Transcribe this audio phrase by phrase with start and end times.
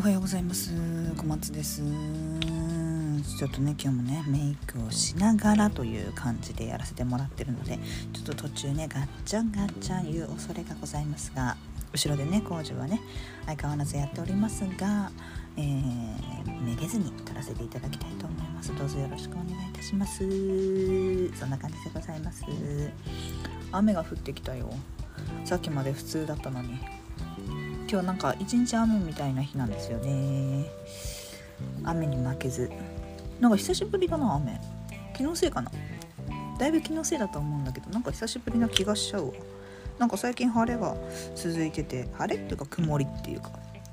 [0.00, 0.72] おはようございます。
[1.18, 1.82] 小松です。
[3.36, 7.78] ちょっとね今日もねメイクをしながらという感じでやらせてもらってるので
[8.14, 11.58] ちょっと途中ねガッチャンガッチャンいう恐れがございますが
[11.92, 12.98] 後ろでね工事はね
[13.44, 15.12] 相変わらずやっておりますが、
[15.58, 18.74] えー、めげずに撮らせていただきたいと思います。
[18.74, 20.20] どうぞよろしくお願いいたします。
[20.20, 22.42] そんな感じでございます。
[23.70, 24.70] 雨が降ってきたよ。
[25.44, 26.80] さっきまで普通だったのに。
[27.90, 30.70] 今日なんか一日雨みたいな日なんですよね。
[31.82, 32.70] 雨に負けず。
[33.40, 34.60] なんか久しぶりだな雨。
[35.16, 35.72] 気のせいかな。
[36.56, 39.32] だいぶ気のせいだと思うんだけどなんか久しぶりな気がしちゃうわ。
[39.98, 40.94] なんか最近晴れが
[41.34, 43.50] 続いてて晴れっていうか曇りっていうか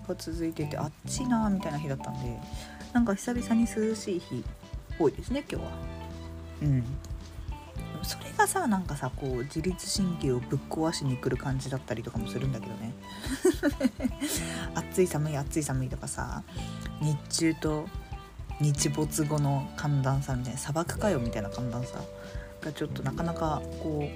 [0.08, 2.38] が続いててあっちなみたいな日だったんで
[2.94, 4.44] なんか久々に涼しい日っ
[5.00, 5.72] ぽいですね今日は。
[6.62, 6.84] うん。
[8.08, 12.94] それがさなんかさこう自律神経をぶっ壊しに来る感じだったりとかもするんだけどね。
[14.76, 16.44] 暑い寒い暑い寒いとかさ
[17.02, 17.90] 日中と
[18.62, 22.00] 日没後の寒暖差みたいな砂漠かよみたいな寒暖差
[22.62, 24.10] がちょっとなかなかこ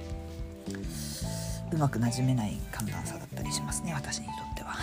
[1.71, 4.77] ううまくなじめない寒暖差だったりしますね私にとっては。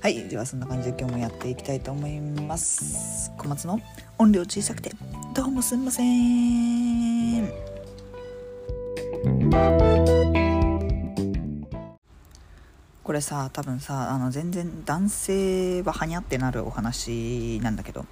[0.00, 3.30] はいではそんな感じで今日もやっていきたいと思います。
[3.36, 3.82] 小松の
[4.16, 4.92] 音量小さくて。
[5.32, 7.48] どうもすんません。
[13.04, 18.06] これさ多分さあの全然男性ははにゃってなるお話なんだけど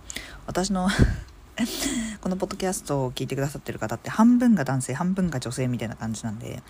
[0.47, 0.89] 私の
[2.21, 6.63] このポッドキャストを聞いてくださってる方って半分が男性半分が女性みたいな感じなんで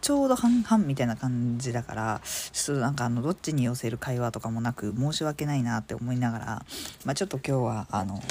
[0.00, 6.66] ちょうど半々みたいな感じだからちょっとなんかあのどっちに寄せる会話とかもなく申し訳ないなって思いながら、
[7.04, 8.22] まあ、ちょっと今日はあの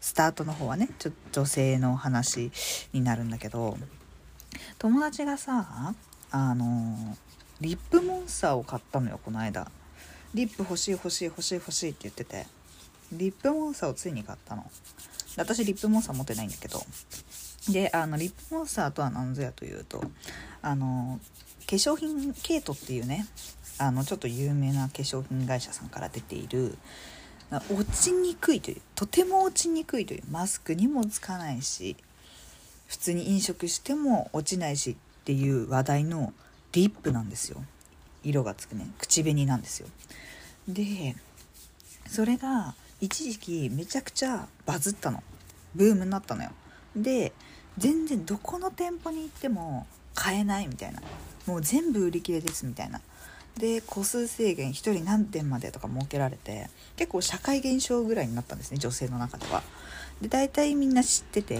[0.00, 2.50] スタートの方はねちょ女性の話
[2.92, 3.76] になるんだけど
[4.78, 5.94] 友達がさ
[6.30, 7.16] あの
[7.60, 9.70] リップモンスターを買ったのよこの間。
[10.32, 12.46] リップ欲しい欲しい欲しい欲しいって言ってて。
[13.12, 14.64] リップモンスターをついに買ったの。
[15.36, 16.80] 私リップモンスター持ってないんだけど。
[17.68, 20.02] であのリップモンスターとは何ぞやというと
[20.62, 21.20] あの
[21.66, 23.26] 化粧品ケイトっていうね
[23.78, 26.78] あのちょっと有名な化粧品会社さんから出ている
[27.50, 31.96] 落ちにくいというとても落ちにくいというマスクにもつかないし
[32.86, 36.32] 普通に飲食しても落ちないしっていう話題の
[36.72, 37.62] リップなんですよ。
[38.22, 39.88] 色がつくね口紅なんですよ。
[40.68, 41.16] で
[42.06, 45.22] それが一時期めちゃくちゃバズったの。
[45.74, 46.50] ブームになったのよ。
[46.94, 47.32] で
[47.78, 51.00] 全然どこの店舗に行っても買えないみたいな。
[51.46, 53.00] もう全部売り切れですみたいな。
[53.60, 59.62] で個数制限1人何点までとか設けられて結構社会現象ぐらいになったんですね女性の中では。
[60.20, 61.58] で大体みんな知ってて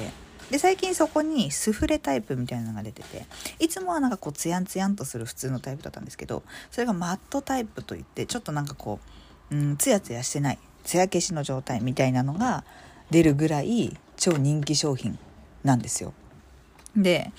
[0.51, 3.25] で最近そこにスフレタイプみたいなのが出てて
[3.59, 8.99] いつもはなんかこうツヤンツヤンとする普通のタイプだったんですけどそれがマットタイプといってちょっとなんかこ
[9.51, 12.65] う、うん、ツヤツヤしてないツヤ消しの状態みたいなのが
[13.11, 15.19] 出るぐらい超人気商品
[15.63, 16.13] なんですよ。
[16.97, 17.33] で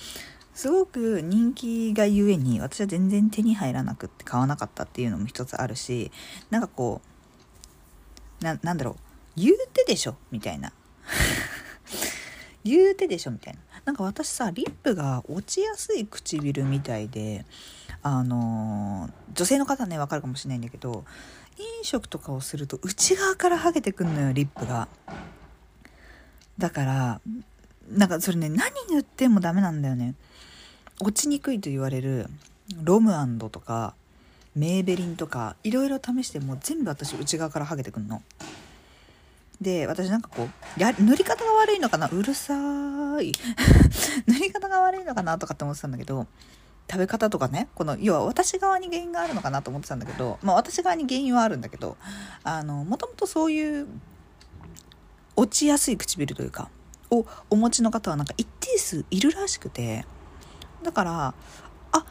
[0.53, 6.11] すごく人気がゆえに私は全然手に入らなくって買わなかったっていうのも一つあるし
[6.49, 7.01] なんかこ
[8.41, 8.95] うななんだろう
[9.35, 10.73] 言うてでしょみたいな。
[12.63, 13.59] 言うてでしょみたいな。
[13.85, 17.45] なんか私さリップが落ちやすい唇みたいで
[18.03, 21.03] あのー、女性の方ねわかるかもしれないんだけど
[21.57, 24.87] 飲食とかをすると内側から剥げてくんのよリップが。
[26.57, 27.21] だから
[27.91, 30.15] なんかそれね何塗ってもダメなんだよね。
[30.99, 32.27] 落ちにくいと言われる
[32.83, 33.95] ロムアンドとか
[34.55, 38.21] メーベリンとかいろいろ試しても全部私内側から剥げてくんの。
[39.59, 40.47] で私なんかこ
[40.77, 42.07] うや塗り方が悪いのかな？
[42.07, 42.53] うるさ
[43.21, 43.31] い。
[44.27, 46.27] 塗り方が悪いのかなとかって思ってたんだけど
[46.89, 47.67] 食べ方とかね。
[47.75, 51.97] この要は私側に原因があるのかなと思ってたんだけどまあ私側に原因はあるんだけど
[52.45, 53.87] もともとそういう
[55.35, 56.69] 落ちやすい唇というか
[57.11, 60.05] をお持ちの方はなんか一定数いるらしくて
[60.83, 61.33] だから
[61.91, 62.05] あ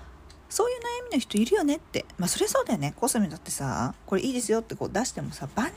[0.49, 5.71] そういう悩みの人いるよねってまあそりゃそうだよねコスメだってさこれいいですよってこう出してもさ万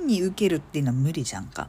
[0.00, 1.68] 人に受けるっていうのは無理じゃんか。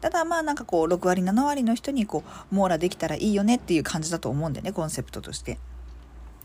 [0.00, 5.58] ただまあなんかこう6割7割の人にこう網羅できたらいいよねっていう感じだと思うんだよねコンセプトとして。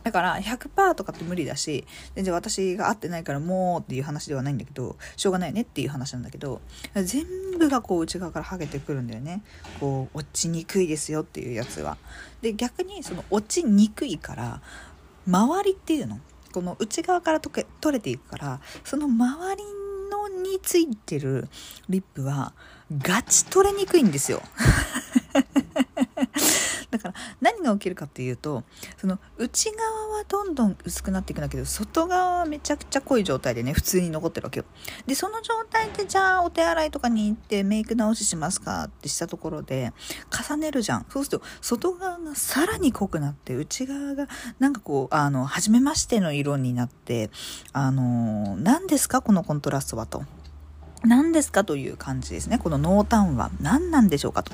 [0.06, 6.62] だから100%とかって無理だし全然私が合ってないからもうっていう話ではないんだけどしょうがないよねっていう話なんだけど
[6.94, 7.26] 全
[7.58, 9.42] 部がこう内側から剥げてくるんだよね
[9.80, 11.98] こう落ちにくいですよっていうやつは。
[12.44, 14.62] で逆にその落ちにくいから
[15.28, 16.20] 周りっていうの
[16.52, 19.64] この内側から取け取れていくからその周り
[20.12, 21.50] のについてる
[21.90, 22.54] リップは
[22.96, 24.44] ガチ取れにくいんですよ。
[27.06, 28.64] から何が起きるかっていうと
[28.98, 34.66] その内側はどんどん薄くなっていくんだけど外側はめちゃくちゃ濃い状態でね普通に残ってるわけよ。
[35.06, 39.94] でその状態でじゃあお手洗いとかに行ってメイク直ししますかってしたところで
[40.48, 41.06] 重ねるじゃん。
[41.10, 44.28] そうすると外側がさらに濃くなって内側が
[44.60, 47.30] なんかこうあの初めましての色になって
[47.74, 50.24] あの何ですかこのコントラストはと。
[51.04, 52.58] 何ですかという感じですね。
[52.58, 54.52] この濃淡は何なんでしょうかと。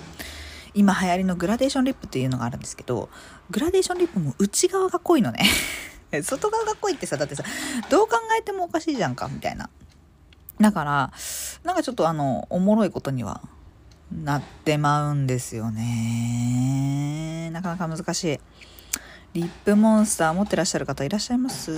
[0.73, 3.09] 今流行りのグラデーションリップっていうのがあるんですけど、
[3.50, 5.45] グラデーションリップも内側が濃いのね。
[6.23, 7.44] 外側が濃いってさ、だってさ、
[7.89, 9.69] どう考えてもおかしいじゃんか、みたいな。
[10.59, 11.13] だから、
[11.63, 13.41] なんかちょっとあの、おもろいことには
[14.12, 17.50] なってまうんですよね。
[17.51, 18.39] なかなか難しい。
[19.33, 21.72] リップモンスター持ってらっしゃる方いらっしゃいます？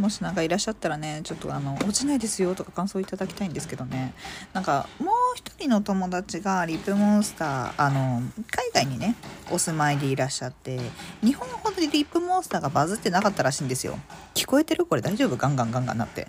[0.00, 4.12] もしなんかいらっしゃったらねちょっとあの落ちないですよとか感想いただきたいんですけどね。
[4.52, 9.14] なんかもう一人の友達がリップモンスターあの海外にね
[9.52, 10.80] お住まいでいらっしゃって
[11.22, 13.96] 日本ほどリップモンスターがバズってなかったらしいんですよ。
[14.34, 14.84] 聞こえてる？
[14.84, 15.36] これ大丈夫？
[15.36, 16.26] ガンガンガンガンなって。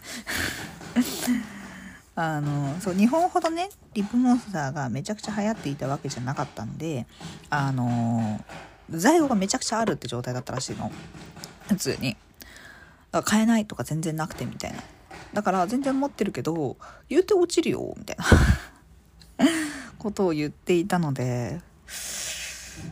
[2.13, 7.07] あのそう日本ほどねリップモンスターがめちゃくちゃ流行っていたわけじゃなかったんで
[7.49, 8.43] あの
[8.91, 10.91] 在庫がめちゃくちゃあるって状態だったらしいの。
[11.67, 12.11] 普通に。
[12.11, 12.17] だか
[13.11, 14.79] ら買えないとか全然なくてみたいな。
[15.33, 16.75] だから全然持ってるけど
[17.07, 18.25] 言うて落ちるよみたいな。
[19.97, 21.61] ことを言っていたので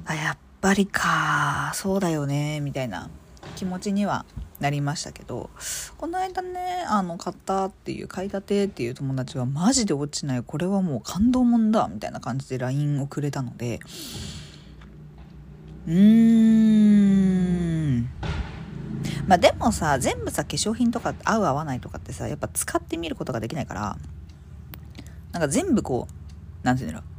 [0.06, 1.72] あやっぱりか。
[1.74, 3.10] そうだよねみたいな。
[3.56, 4.26] 気持ちには
[4.60, 5.50] なりましたけど。
[5.98, 10.44] この間ねあの買ったっていう買いたてっていう友達はマジで落ちない。
[10.44, 13.80] これはもう感動もんだみたいな感じで LINE をくれたので
[15.88, 16.00] うーん。
[19.28, 23.96] まあでもさ全部さ化粧品とか合う合わないとかってさやっぱ使ってみることができないから
[25.32, 26.14] なんか全部こう
[26.64, 27.10] 何て言うんだろう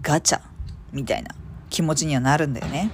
[0.00, 0.40] ガチャ
[0.92, 1.34] みたいな
[1.68, 2.90] 気持ちにはなるんだよね。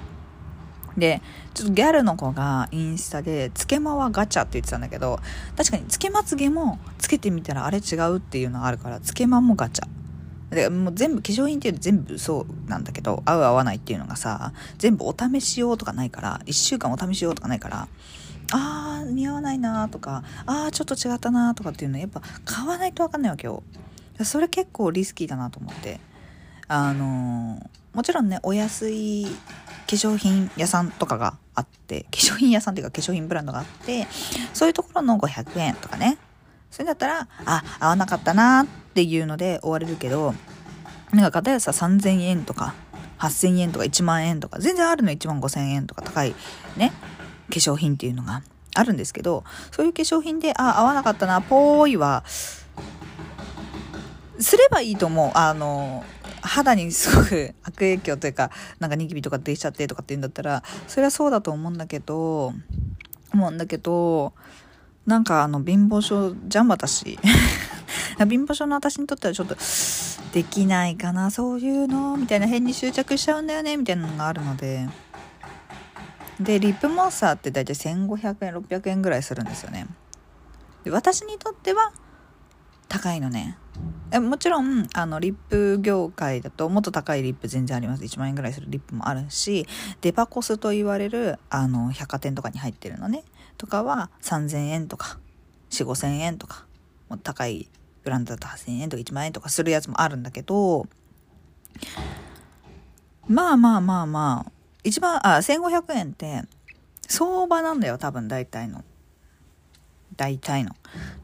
[0.96, 1.22] で
[1.54, 5.20] ちょっとギャルの子がインスタで「つけまはガチャ」って言ってたんだけど
[5.56, 9.88] 確かにつけまつげもつけてみたらあれ違うっていうのがあるからつけまもガチャ。
[10.54, 17.88] でもう全部化粧品っていうと全部そうなんだけど合う合わないっていうのがさ全部お試し用とかないから1週間お試し用とかないから
[18.52, 23.62] あー似合わないなとかあーちょっと違ったなとかっていうのやっぱ買わないと分かんないわけよ。
[24.22, 25.98] それ結構リスキーだなと思って。
[26.66, 29.30] あのー、もちろんねお安い化
[29.86, 34.06] 粧品屋さんとかがあって化粧品屋さんっていうか化粧品ブランドがあって
[34.54, 36.16] そういうところの500円とかね。
[36.70, 40.34] それだったらあ合わなかったなってっていうので終われるけど
[41.12, 42.74] なんか片やさ3000円とか
[43.18, 46.34] 8000円とか1万円とか全然あるの1万5000円とか高い
[46.76, 46.92] ね
[47.48, 48.42] 化粧品っていうのが。
[48.76, 52.66] あるんですけどそういう化粧品であ合わなかったなぽーいはす
[54.56, 55.30] ればいいと思う。
[55.34, 56.04] あの
[56.42, 58.50] 肌にすごく 悪影響というか
[58.80, 62.52] なんかニキビとか出ちゃってとかって言うんだったらそれはそうだと思うんだけど
[63.32, 64.34] 思うんだけど
[65.06, 67.18] なんかあの貧乏症じゃん私
[68.18, 69.56] 貧乏症の私にとってはちょっと
[70.32, 71.30] できないかな。
[71.30, 74.88] そういうのみたいな変に執着しちゃうんだよねみたいなのがあるので。
[76.40, 79.86] でリップモンスターって大体1500円600円ぐらいするんですよね。
[80.82, 81.92] で私にとっては
[82.88, 83.56] 高いのね。
[84.10, 88.02] えもちろんあのリップ業界だともっと高いリップ全然あります。
[88.04, 89.66] 1万円ぐらいするリップもあるし
[90.00, 93.24] デパコスと言われるあの百貨店とかに入ってるのね。
[93.56, 95.18] とかは3000円とか
[95.70, 96.66] 4 5 0 0 0円とか
[97.08, 97.68] もう高い
[98.04, 100.86] ブランドだと8000円とか1万円とかするやつもあるんだけど
[103.26, 104.52] まあまあまあまあ
[104.84, 106.42] 一番あ1500円って
[107.08, 108.84] 相場なんだよ多分大体の。
[110.16, 110.72] 大体の。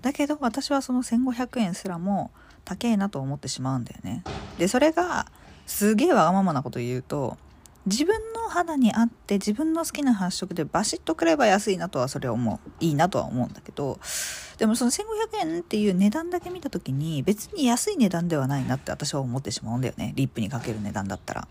[0.03, 2.31] だけど私はその1500円すらも
[2.65, 4.25] 高えなと思ってしまうんだよね。
[4.59, 5.27] でそれが
[5.67, 7.37] すげえわがままなこと言うと
[7.87, 12.71] 自分の肌に合って自分の好きな発色でバシッとくれば安いなとはそれは思う。
[12.81, 13.99] いいなとは思うんだけど
[14.59, 15.05] でもその1500
[15.41, 20.13] 円っていう値段だけ見た時に別に安い値段ではないなって私は思ってしまうんだよね。
[20.17, 21.49] リップにかける値段だったら。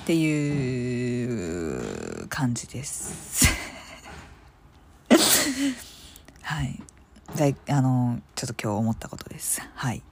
[0.00, 1.24] ってい
[2.22, 3.46] う感じです。
[6.42, 6.80] はい。
[7.68, 9.62] あのちょっと今日思ったことです。
[9.74, 10.02] はい。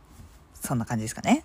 [0.55, 1.45] そんな感じですかね。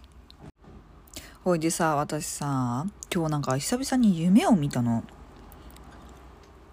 [1.49, 5.03] ほいでさ私さ今日なんか久々に夢を見たの。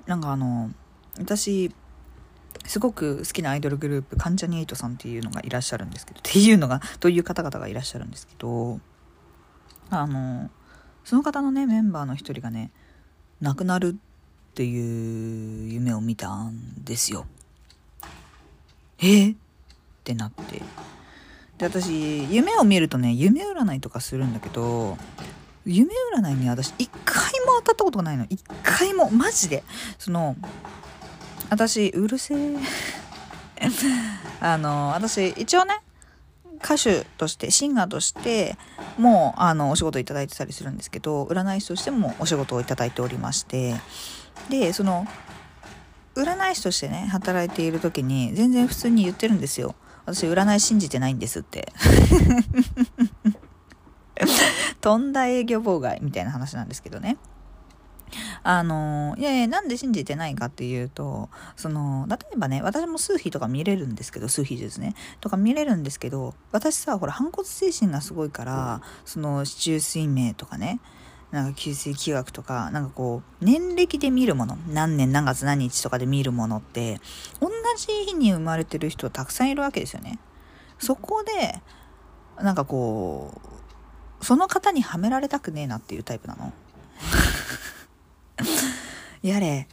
[0.04, 0.70] なんかあの
[1.18, 1.72] 私
[2.66, 8.78] すごく好きなアイドルグループ関ジャニ∞さんっていうのがいらっしゃるんですけどっていうのがという方々がいらっしゃるんですけど
[9.88, 10.50] あの
[11.06, 12.70] その方のねメンバーの一人がね
[13.40, 17.24] 亡くなるっていう夢を見たんですよ。
[18.98, 19.30] え？
[19.30, 19.36] っ
[20.04, 20.60] てなって。
[21.58, 24.98] で私夢を見るとね夢占いとかするんだけど
[25.66, 28.26] 夢占いに私一回も当たったことがないの。
[28.30, 29.64] 一回もマジで。
[29.98, 30.36] その
[31.50, 32.56] 私うるせえ。
[34.40, 35.80] あの私一応ね
[36.62, 38.56] 歌手としてシンガーとして
[38.96, 43.74] もうあのお仕事いただいてたりするんですけど占い師としてもお仕事をいただいておりまして。
[44.48, 45.06] でその
[46.14, 49.74] 占い師としてね働いている時に全然普通に言ってるんですよ。
[50.06, 51.72] 私占い信じてないんですって。
[54.80, 57.16] とんだ営業妨害みたいな話なんですけどね。
[58.44, 64.94] あのいやいやなんで信じてないかっていうとその例えばね私も数秘とか見れるんですけど数秘術ね。
[65.20, 70.80] とか見れるんですけど私さほら反骨精神がすごいからその市中水明とかね
[71.30, 77.00] なんか旧世気学とかなんかこう年歴で見るもの何年何月何日とかで見るものって
[77.40, 80.18] 同じ日に生まれてる人たくさんいるわけですよね。
[80.78, 81.60] そこで
[82.42, 83.40] なんかこ
[84.20, 86.52] うその方にはめられたくねえなっていうタイプなの。
[89.22, 89.68] やれ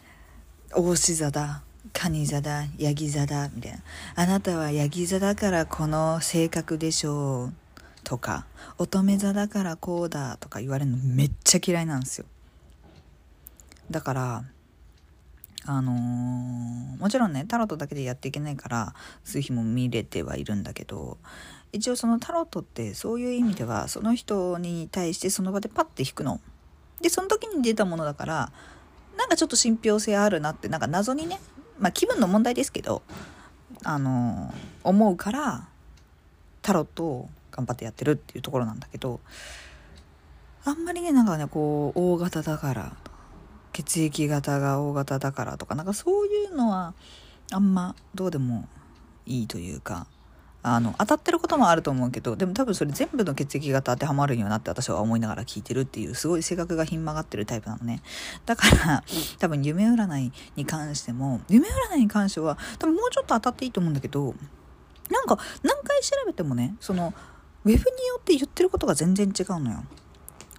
[0.75, 3.79] 大志座だ蟹座だヤギ座だみたいな
[4.15, 7.53] あなたはヤギ座だからこの性格でしょう
[8.03, 8.45] とか
[8.77, 12.25] 乙女座だからこうだとか言われるのめっちゃ嫌いなんですよ。
[13.89, 14.43] だから
[15.65, 18.93] あのー、もちろんねタロットだけでやっていけないから
[19.23, 21.17] 数日も見れてはいるんだけど
[21.71, 26.39] 一応そのタロットってそういう意味ではその人に対してその場でパッて引くの。
[27.01, 28.51] でその時に出たものだから
[29.17, 31.39] なんかちょっと信憑性あるなってなんか謎にね
[31.79, 33.01] まあ気分の問題ですけど
[33.83, 35.67] あのー、思うから
[36.61, 39.19] タロットを頑張ってやってるっていうところなんだけど
[40.65, 42.95] あんまりねなんかねこう大型だから
[43.73, 46.93] 血液型が大型だからとかなんかそういうのは
[47.51, 48.67] あんまどうでも
[49.25, 50.07] いいというか
[50.65, 58.01] あの当たってることもあると思うけどでも多分それ全部の血液型当てはまるようなって私は思いながら聞いてるっていうすごい性格がひん曲がってるタイプなのね。
[58.45, 59.03] だから
[59.39, 64.33] 多分夢占いに関しても夢占いに関しては多分もうちょっと当たっていいと思うんだけど
[65.09, 67.13] なんか何回調べてもねその
[67.65, 67.83] ウェブによ
[68.19, 69.83] って言ってることが全然違うのよ。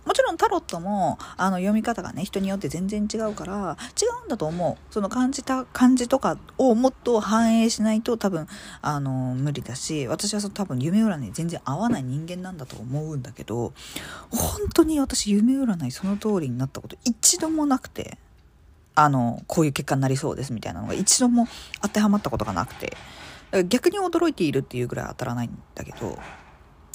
[0.05, 8.47] もちろんタロットもあの読み方がね人によって全然違うから違うんだと思うその感じた感じとかをもっと反映しないと多分
[8.83, 13.73] あの無理だし私はその多分夢占い全然合わない人間なんだと思うんだけど
[14.31, 18.19] 本当に私夢占いその通りになったこと一度もなくて
[18.95, 21.49] あのこういう結果になりそうですみたいなのが一度も
[21.81, 22.97] 当てはまったことがなくて
[23.69, 26.19] 逆に驚いているっていうぐらい当たらないんだけど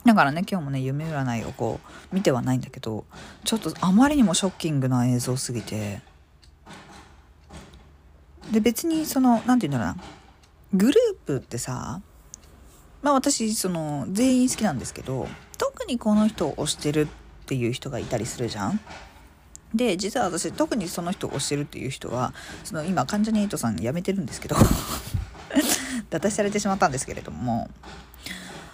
[0.06, 1.80] だからね今日もね夢占いをこ
[2.12, 3.06] う見てはないんだけど
[3.44, 6.02] ちょっとあまりにもショッキングな映像すぎて。
[8.52, 10.04] で別にその何て言うんだろうな。
[10.74, 12.02] グループってさ
[13.02, 15.28] まあ私その全員好きなんですけど
[15.58, 17.08] 特にこの人を推してるっ
[17.46, 18.80] ていう人がいたりするじゃん。
[19.74, 24.56] で実は私特にその人を推してるっていう人はその今関ジャニ∞さん辞めてるんですけど
[26.10, 27.70] 脱退されてしまったんですけれども。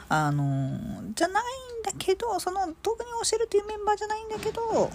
[0.10, 4.92] あのじゃないんだけどその特に教えるっていうメンバーじゃないんだけど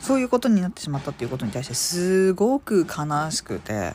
[0.00, 3.94] そういうことになってしまったっていうことに対してすごく悲しくて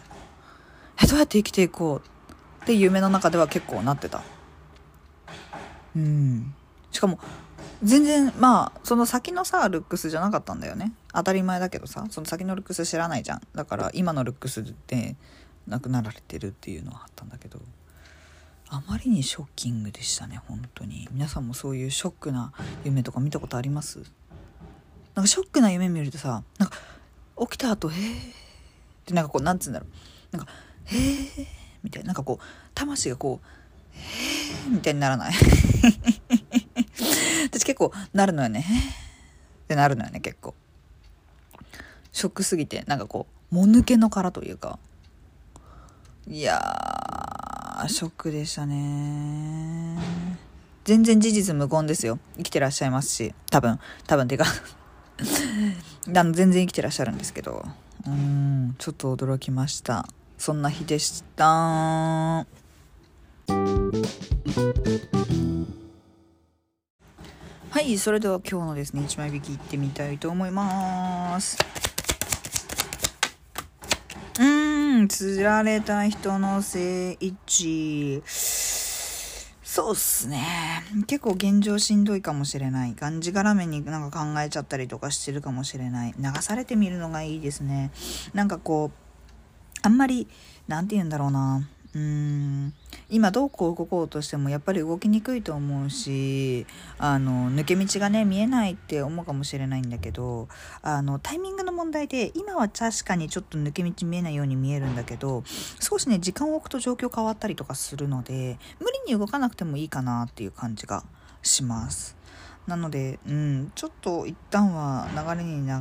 [1.04, 4.22] えどうやって生きていこうって夢の中では結構なってた。
[5.96, 6.54] うん。
[6.92, 7.20] しかも
[7.84, 10.94] 全然まあその先のさルックスじゃなかったんだよね。
[11.14, 13.42] 当たり前だけどさその先のルックス知らないじゃん。
[13.56, 15.16] だから今のルックスで
[15.68, 17.60] 亡くなられてるっていうのはあったんだけど。
[18.74, 21.06] あまりにショッキングでしたね本当に。
[21.12, 22.54] 皆さんもそういうショックな
[22.86, 24.00] 夢とか見たことあります？
[25.14, 26.78] なんかショックな夢見るとさなんか
[27.42, 28.16] 起きた後へえっ
[29.06, 29.88] てなんかこうなんつうんだろ
[30.34, 30.38] う。
[30.38, 30.52] なんか
[30.86, 31.48] へえ
[31.84, 32.08] みたいな。
[32.08, 33.48] なんかこう魂がこう
[33.98, 34.00] へ
[34.68, 35.34] えみたいにならない？
[37.44, 38.66] 私結構なるのよね。
[39.64, 40.56] ってなるのよね結構。
[42.14, 44.80] ショックすぎてなんかこうもぬけの殻というか。
[46.26, 46.62] いや
[47.90, 49.98] ショックでしたね。
[50.84, 52.20] 全然事実無根ですよ。
[52.38, 53.34] 生きてらっしゃいますし。
[53.50, 53.80] 多分。
[54.08, 54.46] 多分てか。
[56.16, 57.66] あの全然生きてらっしゃるんですけど。
[58.08, 58.76] うん。
[58.78, 60.08] ちょっと驚きました。
[60.38, 61.46] そんな日でした。
[61.46, 62.46] は
[67.82, 67.98] い。
[67.98, 71.58] それでは今日のですね1枚引きいってみたいと思います
[74.40, 74.44] う
[75.08, 78.22] つられた人の聖一。
[78.26, 80.84] そうっすね。
[81.08, 82.96] 結構現状しんどいかもしれない。
[82.96, 86.16] がんじがらめになんか考えちゃったりとかしてるかもしれない。
[86.20, 87.92] 流されてみるのがいいですね。
[88.34, 90.28] なんかこうあんまり
[90.68, 91.68] なんて言うんだろうな。
[91.94, 92.74] うーん
[93.10, 96.66] 今どうこう動こうとしてもやっぱり動きにくいと思うし
[96.98, 100.48] あの抜け道がね見えないって思うかもしれないんだけど
[100.82, 105.44] あのタイミングの問題で今は確かにちょっと抜け道見えないように見えるんだけど
[105.80, 111.04] 少しね時間を置くと状況変わったりとかするので無理に動かなくてもいいかなっていう感じが
[111.42, 112.21] します。
[112.68, 115.72] なので、うん、ちょっと一旦は流れに流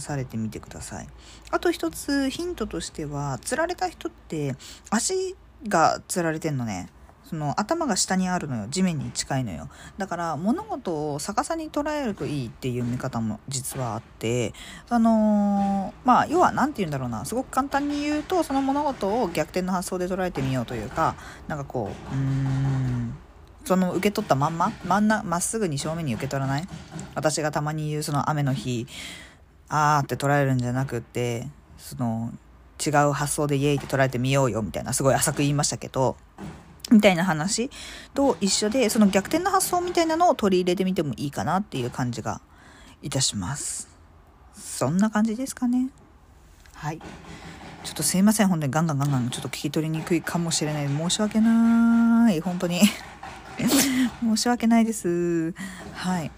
[0.00, 1.08] されてみてください。
[1.50, 4.54] あと一つヒントとしては、釣られた人って
[4.90, 5.36] 足
[5.68, 6.88] が釣られてんのね。
[7.30, 8.66] その頭が下にあるのよ。
[8.68, 9.68] 地面に近いのよ。
[9.98, 14.52] だから物事を逆さに捉えるといいっていう見方も実はあって。
[14.88, 17.24] あのー、まあ要は何て言うんだろうな。
[17.24, 21.14] すごく簡単に言うとその物事を逆転の発想で捉えてみようというか
[21.46, 23.14] なんかこううーん。
[23.64, 26.68] その受け取ったまんま真んなまっすぐに正面に受け取らない？
[27.14, 28.86] 私がたまに言うその雨の日
[29.68, 31.46] あーって捉えるんじゃなくって
[31.78, 32.32] その
[32.84, 36.16] 違う発想でイエイって捉えてみようよみたいなすごい浅く言いましたけど
[36.90, 37.70] みたいな話
[38.14, 42.40] と一緒でその逆転の発想みたいなのを取り入れてみてもいいかなっていう感じが
[43.02, 43.88] いたします。
[44.54, 45.90] そんな感じですかね。
[46.74, 47.00] はい。
[47.84, 48.48] ちょっとすいません。
[48.48, 50.88] 本当にガンガンガンガンちょっと聞き取りにくいかもしれない。
[50.88, 52.40] 申し訳ない。
[52.40, 52.80] 本当に。
[54.20, 55.54] 申し訳ないです。
[55.94, 56.30] はい。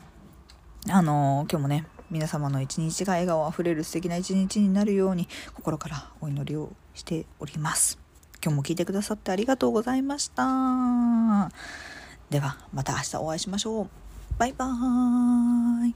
[0.89, 7.99] あの今日もね、皆様の一日が笑顔あふれる素敵な一日になるように、心からお祈りをしております。
[8.43, 11.51] 今日も聞いてくださってありがとうございました。
[12.31, 13.89] では、また明日お会いしましょう。
[14.39, 15.95] バイバーイ。